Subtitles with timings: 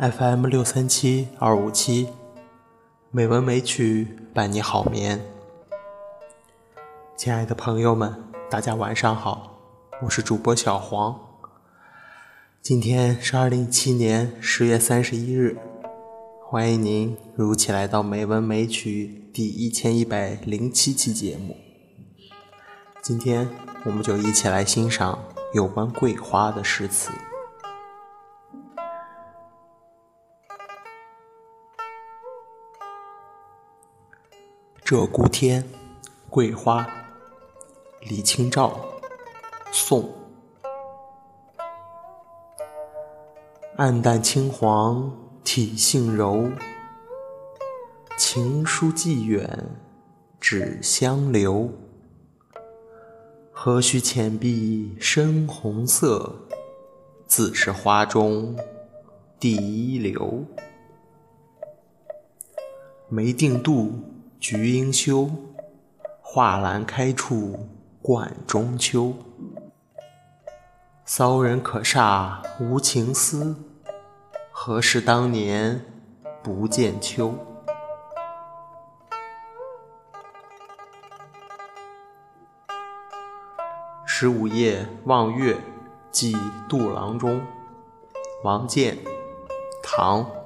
[0.00, 2.06] FM 六三七二五七，
[3.10, 5.20] 美文美曲伴你好眠。
[7.16, 8.14] 亲爱的朋友们，
[8.48, 9.58] 大家晚上好，
[10.00, 11.18] 我是主播小黄。
[12.62, 15.56] 今天是二零一七年十月三十一日，
[16.46, 21.56] 欢迎您如期来到《美文美曲》第一千一百零七期节目。
[23.02, 23.48] 今天
[23.82, 25.18] 我们就一起来欣赏
[25.54, 27.10] 有关桂花的诗词。
[34.88, 35.68] 鹧鸪天，
[36.30, 36.88] 桂花，
[38.00, 38.80] 李清照，
[39.70, 40.08] 宋。
[43.76, 45.12] 暗淡青黄
[45.44, 46.50] 体性柔，
[48.16, 49.66] 情疏寄远
[50.40, 51.70] 只相留。
[53.52, 56.34] 何须浅碧深红色，
[57.26, 58.56] 自是花中
[59.38, 60.46] 第一流。
[63.10, 63.90] 梅定妒。
[64.40, 65.28] 菊应羞，
[66.22, 67.68] 画栏开处
[68.00, 69.12] 冠中秋。
[71.04, 73.56] 骚人可煞无情思，
[74.52, 75.84] 何事当年
[76.40, 77.34] 不见秋？
[84.06, 85.56] 十五夜望月
[86.12, 86.36] 寄
[86.68, 87.40] 杜郎中，
[88.44, 88.96] 王建，
[89.82, 90.37] 唐。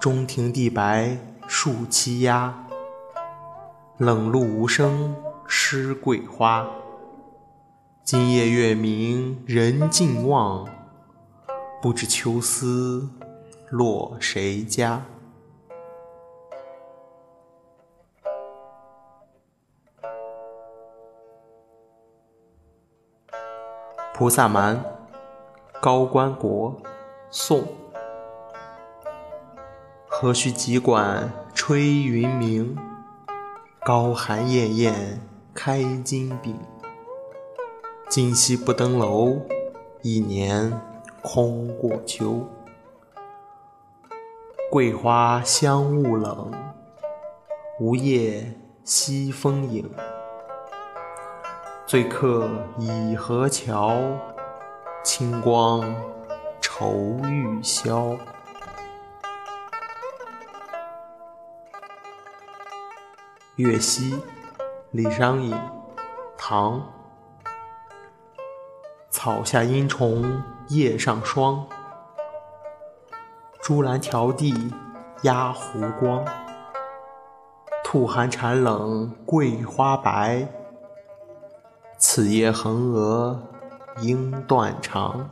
[0.00, 1.14] 中庭地白
[1.46, 2.54] 树栖鸦，
[3.98, 5.14] 冷露无声
[5.46, 6.66] 湿桂花。
[8.02, 10.66] 今夜月明人尽望，
[11.82, 13.10] 不知秋思
[13.68, 15.04] 落谁家。
[24.14, 24.82] 菩萨蛮，
[25.78, 26.74] 高观国，
[27.30, 27.62] 宋。
[30.22, 32.76] 何须急管吹云鸣？
[33.82, 35.18] 高寒夜宴
[35.54, 36.54] 开金饼。
[38.10, 39.38] 今夕不登楼，
[40.02, 40.78] 一年
[41.22, 42.46] 空过秋。
[44.70, 46.52] 桂花香雾冷，
[47.80, 48.54] 梧叶
[48.84, 49.90] 西风影。
[51.86, 53.96] 醉客倚河桥，
[55.02, 55.82] 清光
[56.60, 58.14] 愁欲消。
[63.56, 64.16] 月夕，
[64.92, 65.54] 李商隐，
[66.38, 66.80] 唐。
[69.10, 71.66] 草下阴虫叶上霜，
[73.60, 74.72] 朱兰迢递
[75.22, 76.24] 压湖光。
[77.82, 80.46] 兔寒蝉冷桂花白，
[81.98, 83.42] 此夜横娥
[84.00, 85.28] 应断肠。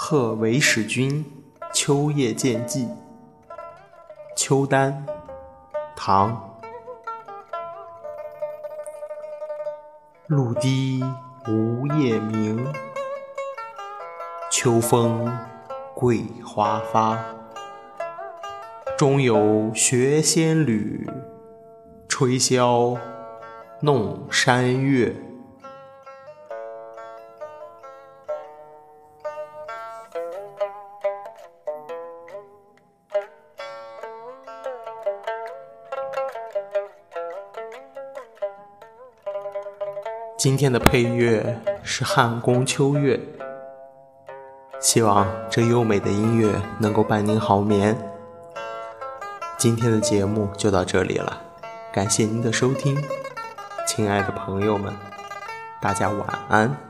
[0.00, 1.24] 贺韦使君
[1.74, 2.88] 秋夜见寄，
[4.36, 5.04] 秋丹，
[5.96, 6.56] 唐。
[10.28, 11.02] 露滴
[11.48, 12.64] 无夜明，
[14.52, 15.36] 秋风
[15.94, 17.18] 桂花发。
[18.96, 21.10] 中有学仙侣，
[22.06, 22.96] 吹箫
[23.80, 25.12] 弄山月。
[40.38, 43.18] 今天的配乐是汉宫秋月，
[44.78, 47.98] 希望这优美的音乐能够伴您好眠。
[49.58, 51.42] 今天的节目就到这里了，
[51.92, 52.96] 感谢您的收听，
[53.84, 54.94] 亲爱的朋友们，
[55.82, 56.87] 大家晚安。